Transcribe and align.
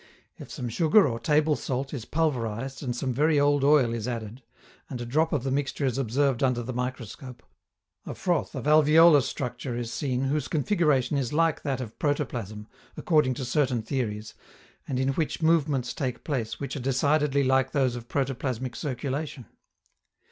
If 0.39 0.49
some 0.49 0.67
sugar 0.67 1.07
or 1.07 1.19
table 1.19 1.55
salt 1.55 1.93
is 1.93 2.05
pulverized 2.05 2.81
and 2.81 2.95
some 2.95 3.13
very 3.13 3.39
old 3.39 3.63
oil 3.63 3.93
is 3.93 4.07
added, 4.07 4.41
and 4.89 4.99
a 4.99 5.05
drop 5.05 5.31
of 5.31 5.43
the 5.43 5.51
mixture 5.51 5.85
is 5.85 5.99
observed 5.99 6.41
under 6.41 6.63
the 6.63 6.73
microscope, 6.73 7.43
a 8.07 8.15
froth 8.15 8.55
of 8.55 8.63
alveolar 8.65 9.21
structure 9.21 9.77
is 9.77 9.93
seen 9.93 10.23
whose 10.23 10.47
configuration 10.47 11.17
is 11.19 11.33
like 11.33 11.61
that 11.61 11.81
of 11.81 11.99
protoplasm, 11.99 12.65
according 12.97 13.35
to 13.35 13.45
certain 13.45 13.83
theories, 13.83 14.33
and 14.87 14.99
in 14.99 15.09
which 15.09 15.43
movements 15.43 15.93
take 15.93 16.23
place 16.23 16.59
which 16.59 16.75
are 16.75 16.79
decidedly 16.79 17.43
like 17.43 17.71
those 17.71 17.95
of 17.95 18.07
protoplasmic 18.07 18.75
circulation. 18.75 19.45